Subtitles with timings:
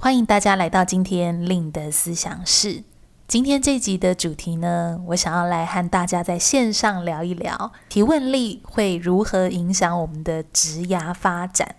[0.00, 2.84] 欢迎大家来到今天 Lin 的思想室。
[3.26, 11.74] 今天这集的主题呢，我想要来和大家在线上聊一聊提问力会如何影响我们的职涯发展。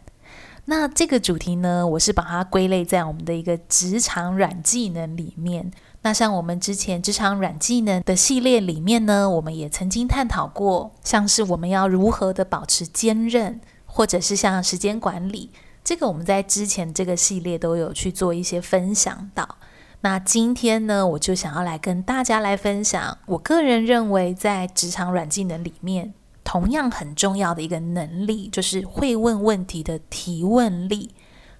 [0.65, 5.71] 那这个主题呢，我是把它归类在我们的一个职场软技能里面。
[6.01, 15.51] 那像我们之前职场软技能的系列里面呢，我们也曾经探讨过，像是我们要如何的保持坚韧，或者是像时间管理。
[15.89, 19.57] 这个我们在之前这个系列都有去做一些分享到。
[20.01, 31.15] 那今天呢，我就想要来跟大家来分享，我个人认为在职场软技能里面，同样很重要的一个能力，就是会问问题的提问力。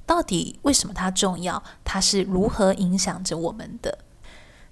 [0.05, 1.63] 到底为什么它重要？
[1.83, 3.97] 它是如何影响着我们的？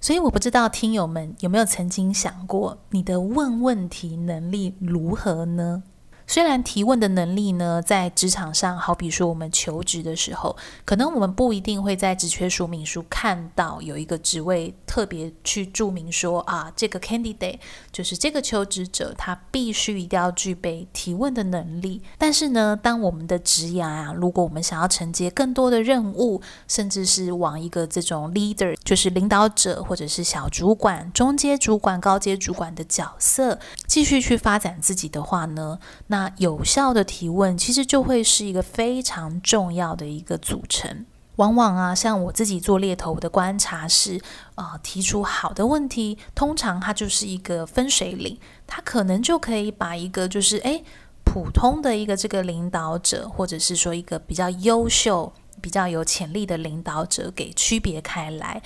[0.00, 5.82] 所以我不知道听友们有没有曾经想过，你的问问题能力如何呢？
[6.28, 10.54] 虽然提问的能力呢，在职场上，好比说我们求职的时候，
[10.84, 17.58] 可能我们不一定会在职缺说明书看到有一个职位特别去注明说啊，这个 candidate
[17.90, 22.02] 就是这个求职者，他必须一定要具备提问的能力。
[22.18, 41.06] 但是呢，当我们的职涯啊，如果我们想要承接更多的任务，甚至是往一个这种 leader，就是领导者或者是小主管、中阶主管、高阶主管的角色，继续去发展自己的话呢，那那有效的提问，其实就会是一个非常重要的一个组成。
[41.36, 44.16] 往往啊，像我自己做猎头的观察是，
[44.56, 48.36] 啊、呃，提出好的问题，通常它就是一个分水岭，
[48.66, 50.82] 它可能就可以把一个就是诶
[51.22, 58.60] 普通的一个这个领导者，或者是说一个比较优秀、比较有潜力的领导者给区别开来。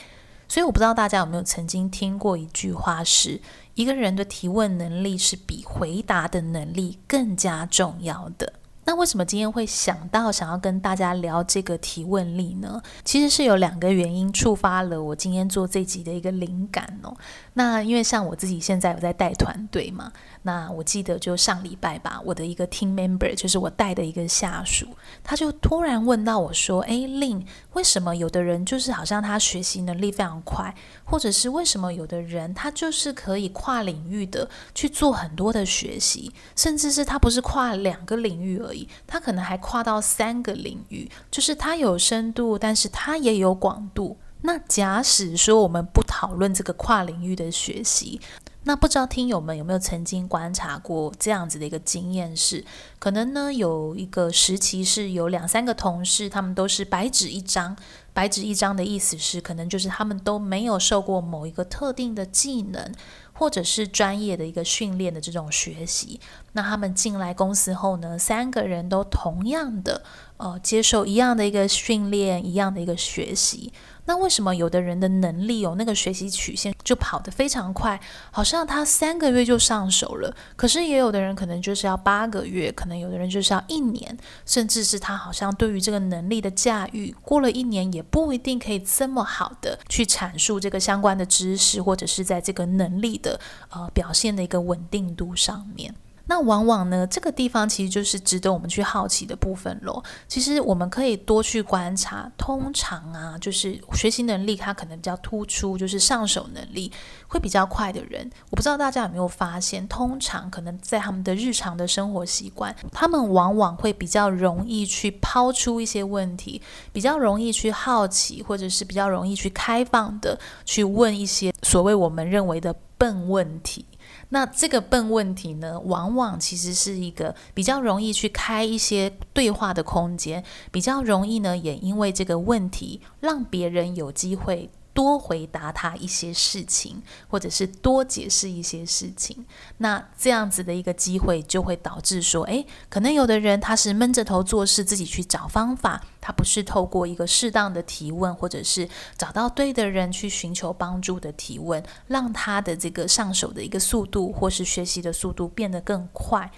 [0.48, 3.41] 所以我不知道大家有没有曾经听过一句话是，
[3.75, 8.53] 一个人的提问能力是比回答的能力更加重要的。
[8.84, 12.82] 那为什么今天会想到想要跟大家聊这个提问力呢？
[13.04, 17.16] 其实是有两个原因触发了我今天做这集的一个灵感哦。
[17.54, 20.12] 那因为像我自己现在有在带团队嘛。
[20.44, 24.88] 那我记得就上礼拜吧，我的一个 team member 就是我带的一个下属，
[25.22, 27.44] 他就突然问到我说：“诶，Lin，
[27.75, 44.19] 为什么有的人就是好像他学习能力非常快，或者是为什么有的人他就是可以跨领域的去做很多的学习，甚至是他不是跨两个领域而已，他可能还跨到三个领域，就是他有深度，但是他也有广度。
[44.42, 48.20] 那假使说我们不讨论这个跨领域的学习。”
[48.64, 52.64] 那不知道听友们有没有曾经观察过这样子的一个经验是，
[53.00, 57.76] 可能呢有一个时期是有两三个同事，他们都是白纸一张。
[58.14, 62.94] 白纸一张的意思是，可能就是他们都没有受过某一个特定的技能，
[63.32, 66.20] 或者是专业的一个训练的这种学习。
[66.53, 70.04] 那他们进来公司后呢，三个人都同样的
[70.42, 73.72] 呃接受一样的一个训练，一样的一个学习。
[74.04, 78.00] 那为什么有的人的能力有那个学习曲线就跑得非常快，
[78.32, 80.34] 好像他三个月就上手了？
[80.56, 93.38] 可是也有的人可能就是要八个月，可能有的人就是要一年，甚至是他好像对于这个能力的驾驭，过了一年也不一定可以这么好的去阐述这个相关的知识，或者是在这个能力的
[93.70, 95.94] 呃表现的一个稳定度上面。
[96.32, 100.03] 那往往呢，这个地方其实就是值得我们去好奇的部分喽。
[100.26, 106.91] 其实我们可以多去观察，通常啊，就是学习能力它可能比较突出，就是上手能力
[107.28, 108.31] 会比较快的人。
[108.48, 116.62] 我不知道大家有没有发现，通常可能在他们的日常的生活习惯，他们往往会比较容易去抛出一些问题，
[116.95, 123.84] 比较容易去好奇，或者是比较容易去开放的去问一些所谓我们认为的笨问题。
[124.32, 134.70] 那这个笨问题呢，往往其实是一个比较容易去开一些对话的空间，比较容易呢，也因为这个问题让别人有机会。
[134.94, 139.46] 多回答他一些事情，或者是多解释一些事情，
[139.78, 148.89] 那这样子的一个机会就会导致说，诶，可能有的人他是闷着头做事，自己去找方法，他不是透过一个适当的提问，或者是
[149.19, 156.51] 找到对的人去寻求帮助的提问，让他的这个上手的一个速度，或是学习的速度变得更快。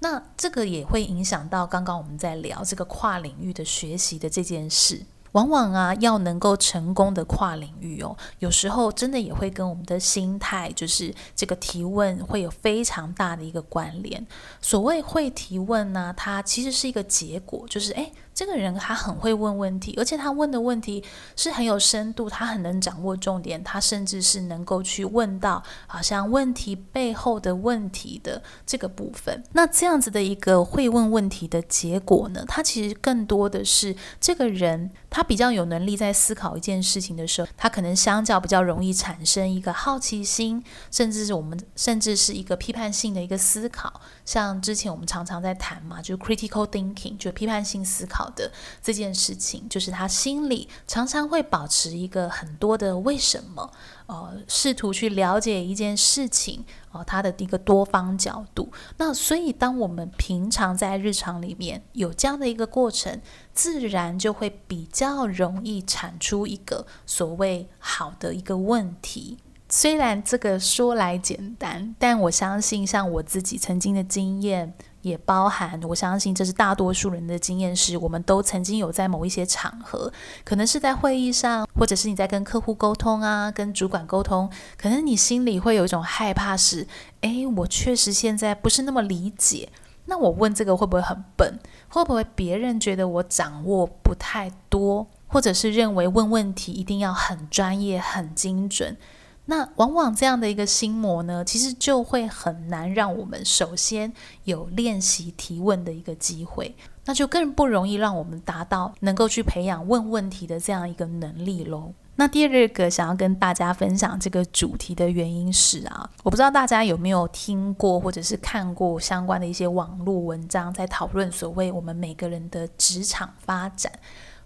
[0.00, 5.02] 那这个也会影响到刚刚我们在聊这个跨领域的学习的这件事。
[5.32, 14.24] 往往啊，要能够成功的跨领域哦，有时候真的也会跟我们的心态，就是这个提问会有非常大的一个关联。
[14.60, 18.12] 所谓会提问呢，它其实是一个结果，就是诶。
[18.34, 21.04] 这个人他很会问问题，而且他问的问题
[21.36, 29.42] 是很有深度，他很能掌握重点，他甚至是能够去问到好像问题背后的问题的这个部分。
[29.52, 44.00] 那这样子的一个会问问题的结果呢，他其实更多的是这个人他比较有能力在思考一件事情的时候，他可能相较比较容易产生一个好奇心，甚至是我们甚至是一个批判性的一个思考。
[44.24, 48.23] 像之前我们常常在谈嘛，就 critical thinking，就批判性思考。
[48.24, 48.50] 好的
[48.82, 53.70] 这件事情，就是他心里常常会保持一个很多的为什么，
[54.06, 58.72] 呃，试图去了解一件事情，哦、呃，他的一个多方角度。
[58.96, 63.20] 那所以，当我们平常在日常里面有这样的一个过程，
[63.52, 69.36] 自然就会比较容易产出一个所谓好的一个问题。
[69.68, 74.72] 虽然这个说来简单，但我相信，像我自己曾经的经验。
[75.04, 80.10] 也包含，我相信这是大多数人的经验，是我们都曾经有在某一些场合，
[80.44, 86.88] 可能是在会议上，或者是你在跟客户沟通啊，跟主管沟通，可能你心里会有一种害怕，是，
[87.20, 89.68] 诶，我确实现在不是那么理解，
[90.06, 91.58] 那我问这个会不会很笨？
[91.88, 98.96] 会不会别人觉得我掌握不太多，或者是认为问问题一定要很专业、很精准？
[99.46, 104.12] 那往往这样的一个心魔呢，其实就会很难让我们首先
[104.44, 106.74] 有练习提问的一个机会，
[107.04, 111.92] 那就更不容易让我们达到能够去培养问问题的这样一个能力喽。
[112.16, 123.92] 那第二个想要跟大家分享这个主题的原因是啊，我不知道大家有没有听过或者是看过相关的一些网络文章，在讨论所谓我们每个人的职场发展。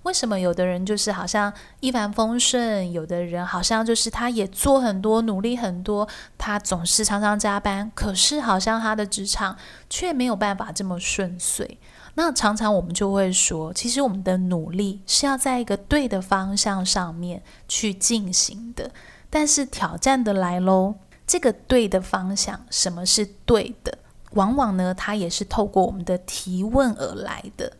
[0.08, 6.08] 为什么有的人就是好像一帆风顺，有的人好像就是他也做很多努力很多，
[6.38, 9.54] 他总是常常加班，可是好像他的职场
[9.90, 11.78] 却没有办法这么顺遂。
[12.14, 18.90] 那常常我们就会说，其实我们的努力是要在一个对的方向上面去进行的，
[19.28, 20.94] 但是挑战的来喽，
[21.26, 23.98] 这个对的方向，什么是对的？
[24.32, 27.74] 往往呢，它也是透过我们的提问而来的。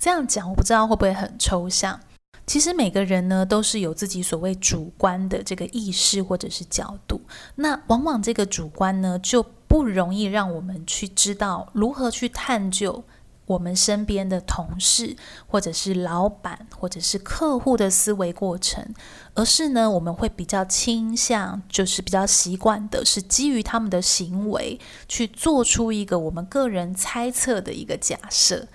[0.00, 2.00] 这样讲，我不知道会不会很抽象。
[2.46, 7.20] 其实每个人呢，都是有自己所谓主观的这个意识或者是角度。
[7.56, 13.04] 那往往这个主观呢，就不容易让我们去知道如何去探究
[13.44, 15.14] 我们身边的同事，
[15.46, 18.94] 或者是老板，或者是客户的思维过程。
[19.34, 28.66] 而是呢，我们会比较倾向，就是比较习惯的是基于他们的行为去做出一个我们个人猜测的一个假设。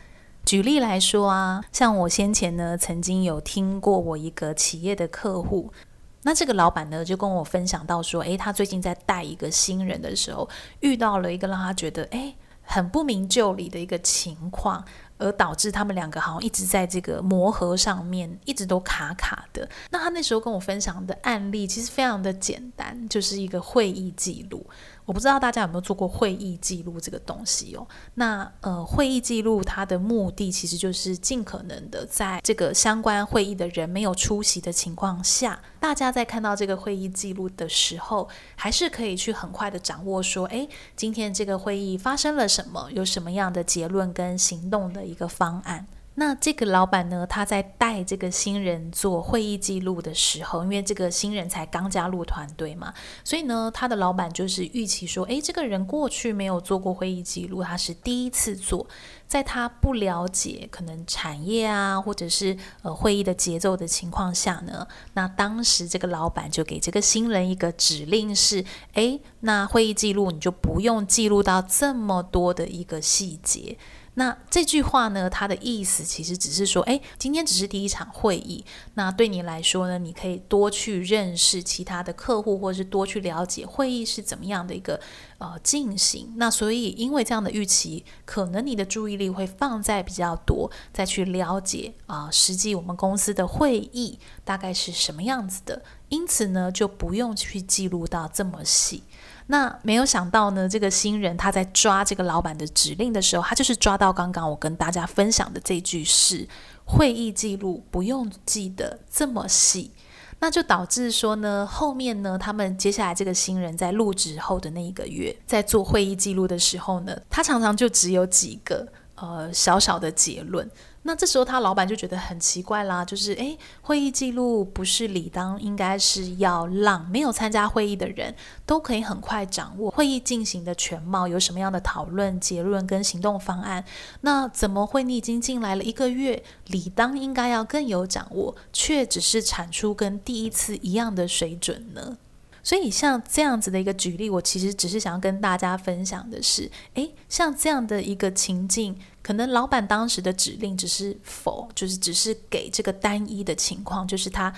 [0.46, 5.74] 举例来说啊，像我先前呢，曾经有听过我一个企业的客户，
[6.22, 10.48] 那这个老板呢就跟我分享到说，诶，他最近在带一个新人的时候，
[10.82, 14.86] 遇到了一个让他觉得诶很不明就里的一个情况。
[15.18, 19.66] 而导致他们两个好像一直在这个磨合上面一直都卡卡的。
[19.90, 24.66] 那他那时候跟我分享的案例其实非常的简单，就是一个会议记录。
[25.06, 27.88] 我不知道大家有没有做过会议记录这个东西哦。
[28.16, 38.28] 那呃，会议记录它的目的其实就是尽可能的在这个相关会议的人没有出席的情况下，大家在看到这个会议记录的时候，
[38.58, 45.06] 还是可以去很快的掌握说，诶，今天这个会议发生了什么，有什么样的结论跟行动的。
[45.06, 45.86] 一个方案。
[46.18, 52.94] 那这个老板呢，他在带这个新人做会议记录的时候，因为这个新人才刚加入团队嘛，
[53.24, 58.88] 所以呢，他的老板就是预期说，诶，这个人过去没有做过会议记录，他是第一次做，
[59.28, 73.78] 在他不了解可能产业啊，或者是呃会议的节奏的情况下呢，那当时这个老板就给这个新人一个指令是，诶，那会议记录你就不用记录到这么多的一个细节。
[74.16, 85.00] 那这句话呢，它的意思其实只是说，诶，今天只是第一场会议，那对你来说呢，你可以多去认识其他的客户，或者是多去了解会议是怎么样的一个
[85.38, 86.34] 呃进行。
[86.38, 99.04] 那所以，因为这样的预期，可能你的注意力会放在比较多，再去了解啊，实际我们公司的会议大概是什么样子的，因此呢，就不用去记录到这么细。
[99.48, 106.48] 那没有想到呢，这个新人他在抓这个老板的指令的时候，他就是抓到刚刚我跟大家分享的这句是
[106.84, 109.92] 会议记录不用记得这么细，
[110.40, 120.68] 那就导致说呢，后面呢，他们接下来这个新人在入职后的那一个月，在做会议记录的时候呢，他常常就只有几个呃小小的结论。
[121.08, 128.34] 那这时候他老板就觉得很奇怪啦，就是诶，会议记录不是理当应该是要让没有参加会议的人
[128.66, 133.86] 都可以很快掌握会议进行的全貌，有什么样的讨论结论跟行动方案？
[134.22, 142.18] 那怎么会你已经进来了一个月，理当应该要更有掌握，却只是产出跟第一次一样的水准呢？
[142.66, 154.52] 所以像这样子的一个举例，我其实只是想要跟大家分享的是，诶，像这样的一个情境，可能老板当时的指令只是否，就是只是给这个单一的情况，就是他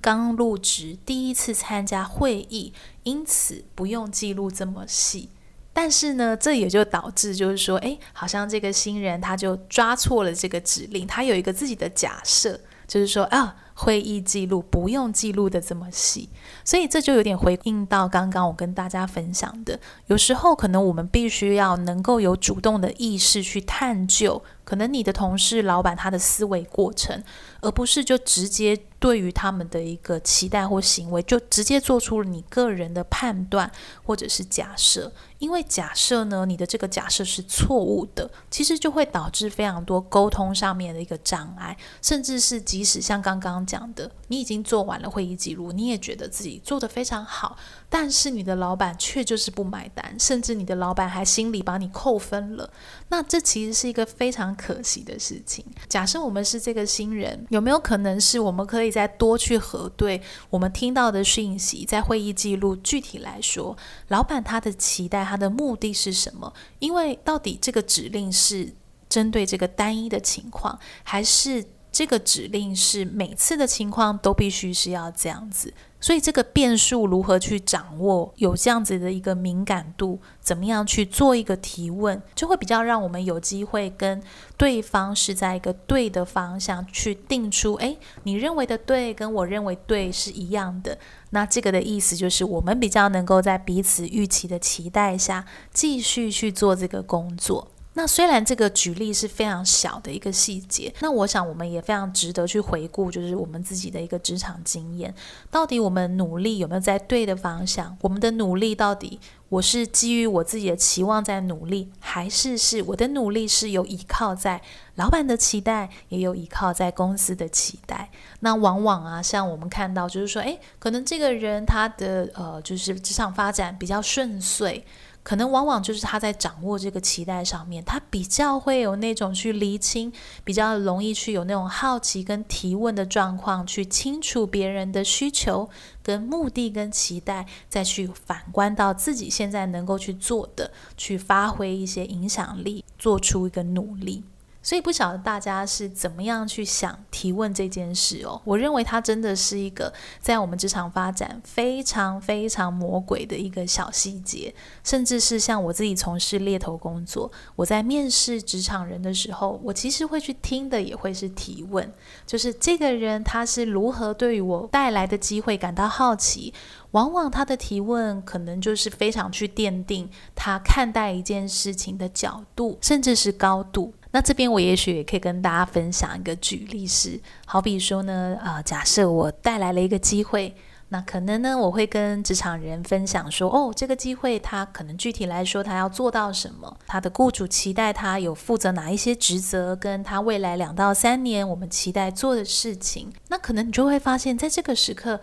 [0.00, 5.28] 刚入职，第一次参加会议，因此不用记录这么细。
[5.74, 13.54] 但是呢，这也就导致就是说，诶，好像这个新人他就抓错了这个指令，他有一个自己的假设，就是说啊。
[13.82, 16.28] 会议记录不用记录的这么细，
[16.64, 24.42] 所以这就有点回应到刚刚我跟大家分享的，有时候可能我们必须要能够有主动的意识去探究。
[24.64, 27.24] 可能你的同事、老板他的思维过程，
[27.62, 33.72] 而不是就直接对于他们的一个期待或行为，就直接做出了你个人的判断
[34.04, 35.10] 或者是假设。
[35.38, 47.56] 因为假设呢，你的这个假设是错误的，其实就会导致非常多沟通上面的一个障碍，甚至是即使像刚刚讲的，你已经做完了会议记录，你也觉得自己做得非常好，
[47.92, 52.70] 但是你的老板却就是不买单，甚至你的老板还心里把你扣分了。
[53.08, 55.64] 那这其实是一个非常可惜的事情。
[55.88, 66.52] 假设我们是这个新人，有没有可能是我们可以再多去核对我们听到的讯息，在会议记录具体来说，老板他的期待，他的目的是什么？
[66.78, 68.72] 因为到底这个指令是
[69.08, 71.64] 针对这个单一的情况，还是
[72.00, 75.74] 这个指令是每次的情况都必须是要这样子？
[76.00, 84.22] 所以这个变数如何去掌握，有这样子的一个敏感度，怎么样去做一个提问，就会比较让我们有机会跟
[84.56, 90.96] 对方是在一个对的方向去定出，诶，你认为的对跟我认为对是一样的。
[91.32, 97.69] 那这个的意思就是，我们比较能够在彼此预期的期待下，继续去做这个工作。
[97.94, 105.12] 那虽然这个举例是非常小的一个细节，那我想我们也非常值得去回顾，就是我们自己的一个职场经验，
[105.50, 107.96] 到底我们努力有没有在对的方向？
[108.00, 109.18] 我们的努力到底
[109.48, 114.62] 我是基于我自己的期望在努力，还是是我的努力是有依靠在
[114.94, 118.08] 老板的期待，也有依靠在公司的期待？
[118.38, 124.86] 那往往啊，像我们看到就是说，诶，可能这个人他的呃，就是职场发展比较顺遂。
[125.22, 130.12] 可能往往就是他在掌握这个期待上面，他比较会有那种去厘清，
[130.44, 135.68] 比较容易去有那种好奇跟提问的状况，去清楚别人的需求
[136.02, 144.24] 跟目的跟期待，再去反观到自己现在能够去做的，去发挥一些影响力，做出一个努力。
[144.62, 148.40] 所以不晓得大家是怎么样去想提问这件事哦。
[148.44, 161.90] 我认为它真的是一个在我们职场发展非常非常魔鬼的一个小细节，甚至是像我自己从事猎头工作，我在面试职场人的时候，我其实会去听的也会是提问，
[162.26, 166.52] 就是这个人他是如何对于我带来的机会感到好奇。
[166.92, 173.94] 往往他的提问可能就是非常去奠定他看待一件事情的角度，甚至是高度。
[174.12, 180.54] 那这边我也许也可以跟大家分享一个举例是，好比说呢，呃，假设我带来了一个机会，
[180.88, 193.12] 那可能呢，我会跟职场人分享说，哦，这个机会他可能具体来说他要做到什么，他的雇主期待他有负责哪一些职责，跟他未来两到三年我们期待做的事情。
[193.28, 195.20] 那可能你就会发现，在这个时刻，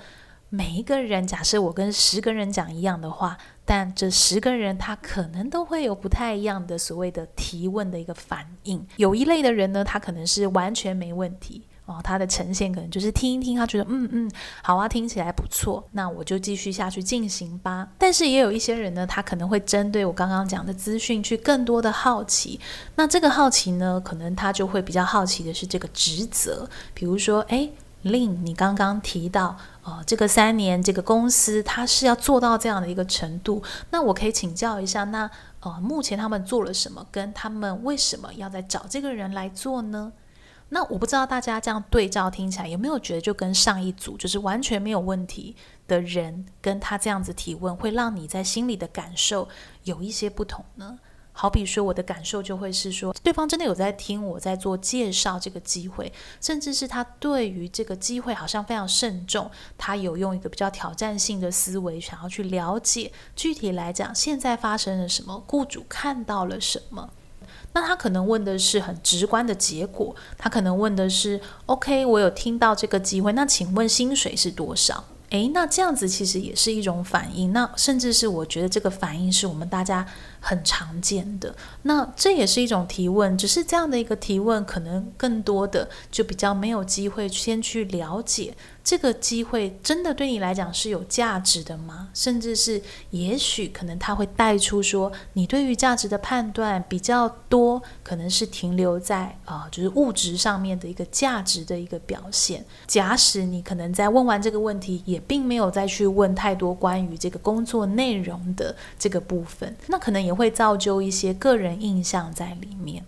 [0.50, 3.38] 每一个人，假设我跟十个人讲一样的话。
[3.70, 8.88] 但这十个人，他可能都会有不太一样的所谓的提问的一个反应。
[8.96, 14.32] 有一类的人呢，他可能是完全没问题哦，他的呈现可能就是听一听，他觉得嗯嗯，
[14.64, 17.90] 好啊，听起来不错，那我就继续下去进行吧。
[17.98, 22.58] 但是也有一些人呢，他可能会针对我刚刚讲的资讯去更多的好奇。
[22.96, 27.70] 那这个好奇呢，可能他就会比较好奇的是这个职责，比如说，诶。
[28.04, 40.12] 令你刚刚提到，呃，这个三年这个公司它是要做到这样的一个程度，那我可以请教一下，那呃，目前他们做了什么，跟他们为什么要再找这个人来做呢？
[40.68, 45.56] 那我不知道大家这样对照听起来有没有觉得，就跟上一组就是完全没有问题
[45.88, 49.48] 的人跟他这样子提问，会让你在心里的感受
[49.86, 51.00] 有一些不同呢？
[51.40, 67.12] 好比说，我的感受就会是说，对方真的有在听我在做介绍这个机会，甚至是他对于这个机会好像非常慎重，他有用一个比较挑战性的思维，想要去了解具体来讲现在发生了什么，雇主看到了什么。
[67.74, 75.04] 那他可能问的是很直观的结果，他可能问的是：OK，我有听到这个机会，那请问薪水是多少？
[75.30, 80.08] 诶，那这样子其实也是一种反应，那甚至是我觉得这个反应是我们大家
[80.40, 81.56] 很常见的。
[81.84, 88.56] 那这也是一种提问，只是这样的一个提问，可能更多的就比较没有机会先去了解。
[88.84, 92.08] 这个机会真的对你来讲是有价值的吗？
[92.14, 102.64] 甚至是也许可能它会带出说，你对于价值的判断比较多，可能是停留在啊、就是物质上面的一个价值的一个表现。
[102.88, 113.06] 假使你可能在问完这个问题，也并没有再去问太多关于这个工作内容的这个部分，那可能也会造就一些个人印象在里面。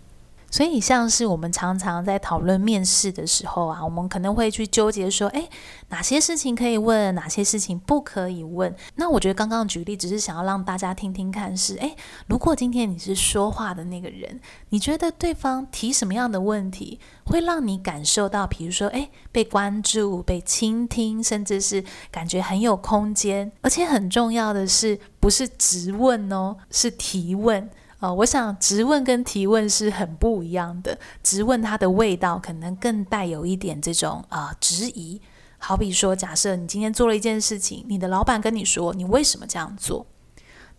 [0.51, 5.47] 所以，像是我们常常在讨论面试的时候啊，我们可能会去纠结说，诶，
[5.89, 8.75] 哪些事情可以问，哪些事情不可以问。
[8.95, 11.95] 那我觉得刚刚举例只是想要让大家听听看，是，诶，
[12.27, 14.39] 如果今天你是说话的那个人，
[14.69, 27.69] 你觉得对方提什么样的问题会让你感受到，比如说，诶，被关注、被倾听，甚至是感觉很有空间，而且很重要的是，不是直问哦，是提问。
[27.99, 30.97] 呃，我想质问跟提问是很不一样的。
[31.21, 35.21] 质问它的味道可能更带有一点这种啊、质疑。
[35.57, 40.07] 好比说，假设你今天做了一件事情，你的老板跟你说你为什么这样做，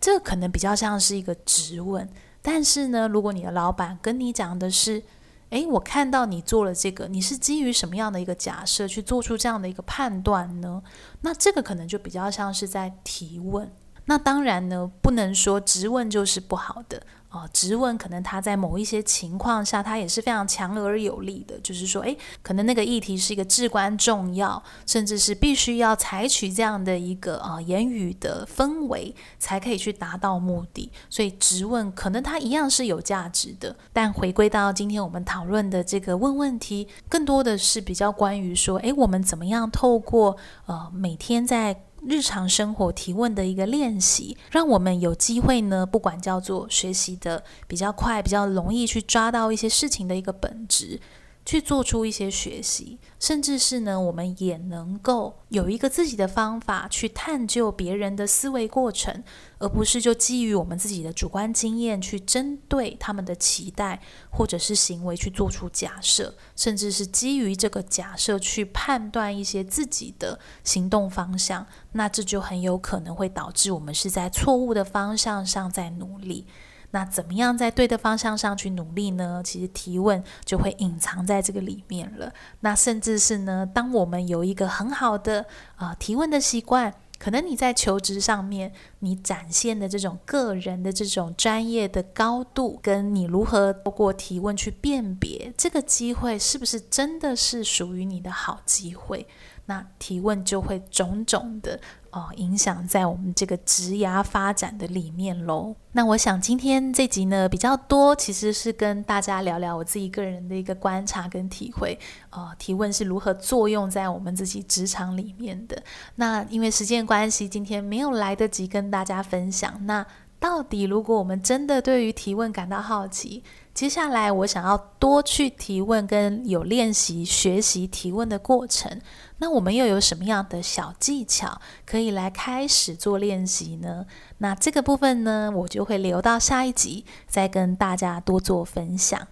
[0.00, 2.09] 这可能比较像是一个质问。
[2.41, 5.03] 但是呢，如果你的老板跟你讲的是，
[5.50, 10.83] 诶，我看到你做了这个，你是基于什么样的一个假设去做出这样的一个判断呢？
[11.21, 13.71] 那这个可能就比较像是在提问。
[14.11, 17.49] 那当然呢，不能说直问就是不好的哦。
[17.52, 21.57] 直问可能它在某一些情况下，它也是非常强而有力的。
[21.61, 30.90] 就是说，诶，可能那个议题是一个至关重要，甚至是必须要采取这样的一个啊、言语的氛围，才可以去达到目的。
[31.09, 33.76] 所以直问可能它一样是有价值的。
[33.93, 40.37] 但回归到今天我们讨论的这个问问题，更多的是比较关于说，诶，我们怎么样透过
[40.67, 50.99] 呃每天在日常生活提问的一个练习，让我们有机会呢，不管叫做学习的比较快、比较容易去抓到一些事情的一个本质。
[51.44, 59.24] 去做出一些学习，甚至是呢，我们也能够有一个自己的方法去探究别人的思维过程，
[59.59, 64.00] 而不是就基于我们自己的主观经验去针对他们的期待
[64.31, 76.46] 或者是行为去做出假设，甚至是基于这个假设去判断一些自己的行动方向，那这就很有可能会导致我们是在错误的方向上在努力。
[76.92, 79.40] 那怎么样在对的方向上去努力呢？
[79.44, 82.33] 其实提问就会隐藏在这个里面了。
[82.61, 99.29] 那甚至是呢，当我们有一个很好的啊、提问的习惯，可能你在求职上面你展现的这种个人的这种专业的高度，跟你如何透过提问去辨别这个机会是不是真的是属于你的好机会，
[99.66, 101.79] 那提问就会种种的。
[102.11, 105.75] 哦，影响在我们这个职涯发展的里面喽。
[105.92, 111.99] 那我想今天这集呢，比较多，其实是跟大家聊聊我自己个人的一个观察跟体会。
[112.31, 115.81] 呃，提问是如何作用在我们自己职场里面的。
[116.16, 119.87] 那因为时间关系，今天没有来得及跟大家分享。
[119.87, 120.05] 那
[120.38, 123.42] 到底如果我们真的对于提问感到好奇，
[123.81, 129.01] 接下来我想要多去提问，跟有练习学习提问的过程。
[129.38, 134.05] 那我们又有什么样的小技巧可以来开始做练习呢？
[134.37, 139.27] 那这个部分呢，我就会留到下一集再跟大家多做分享。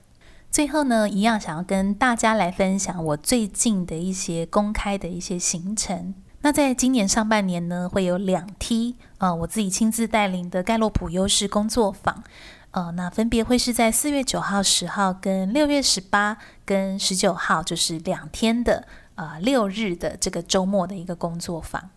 [0.51, 6.15] 最后呢，一样想要跟大家来分享我最近的一些公开的一些行程。
[6.41, 12.25] 那在今年上半年呢，会有两梯啊、我自己亲自带领的盖洛普优势工作坊。
[12.73, 18.87] 呃，那分别会是在四月九号、十号跟六月十八跟十九号，就是两天的。
[19.21, 21.91] 呃，六日的这个周末的一个工作坊，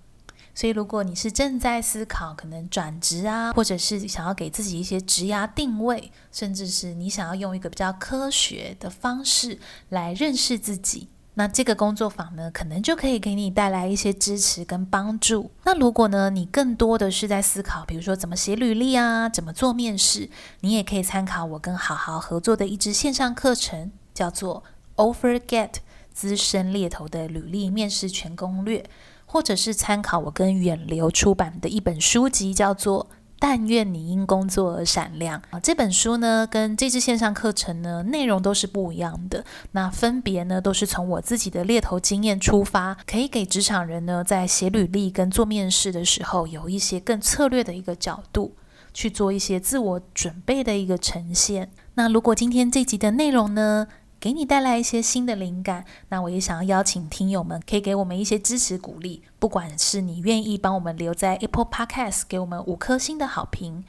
[0.56, 11.10] 所以如果你是正在思考可能转职啊，或者是想要给自己一些职涯定位，甚至是你想要用一个比较科学的方式来认识自己，
[11.42, 15.50] 那这个工作坊呢，可能就可以给你带来一些支持跟帮助。
[15.64, 24.64] 那如果呢，你更多的是在思考，比如说怎么写履历啊，怎么做面试，你也可以参考我跟好好合作的一支线上课程，叫做
[24.98, 25.78] OfferGet。
[26.14, 28.86] 资深猎头的履历面试全攻略，
[29.26, 33.06] 或者是参考我跟远流出版的一本书籍，叫做
[33.44, 35.60] 《但愿你因工作而闪亮》啊。
[35.60, 39.44] 这本书呢，跟这支线上课程呢，内容都是不一样的。
[39.72, 48.54] 那分别呢，都是从我自己的猎头经验出发，可以给职场人呢，在写履历跟做面试的时候，有一些更策略的一个角度。
[48.94, 51.70] 去做一些自我准备的一个呈现。
[51.94, 53.88] 那如果今天这集的内容呢，
[54.22, 63.84] 给你带来一些新的灵感，那我也想要邀请听友们可以给我们一些支持鼓励，不管是你愿意帮我们留在 Apple Podcast 给我们五颗星的好评。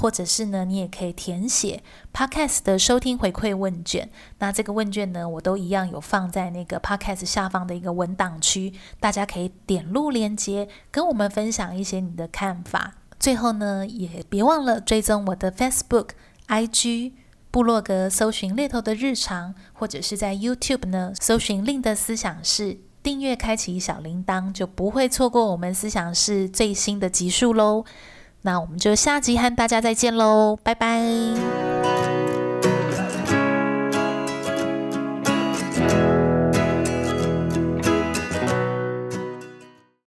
[0.00, 1.82] 或者是呢，你也可以填写
[2.14, 4.08] Podcast 的收听回馈问卷。
[4.38, 12.94] 那这个问卷呢，我都一样有放在那个 Podcast 下方的一个文档区，大家可以点入链接，跟我们分享一些你的看法。
[13.18, 16.10] 最后呢，也别忘了追踪我的 Facebook、
[16.46, 17.14] IG、
[17.50, 27.84] 部落格，搜寻猎头的日常，或者是在 YouTube 呢，搜寻令的思想是，订阅开启小铃铛，就不会错过我们思想是最新的集数喽。
[28.42, 32.17] 那我们就下集和大家再见喽，拜拜。